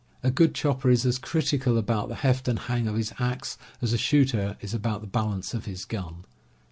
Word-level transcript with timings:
A 0.23 0.31
good 0.31 0.55
chopper 0.55 0.89
is 0.89 1.05
as 1.05 1.19
critical 1.19 1.77
about 1.77 2.09
the 2.09 2.15
heft 2.15 2.47
and 2.47 2.57
hang 2.57 2.87
of 2.87 2.95
his 2.95 3.13
axe 3.19 3.59
as 3.83 3.93
a 3.93 3.99
shooter 3.99 4.57
is 4.59 4.73
about 4.73 5.01
the 5.01 5.07
bal 5.07 5.31
ance 5.31 5.53
of 5.53 5.65
his 5.65 5.85
gun. 5.85 6.25